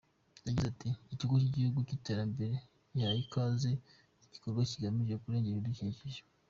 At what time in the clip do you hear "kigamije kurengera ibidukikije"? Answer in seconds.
4.71-6.19